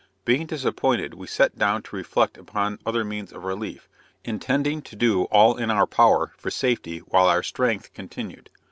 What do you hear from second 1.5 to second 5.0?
down to reflect upon other means of relief, intending to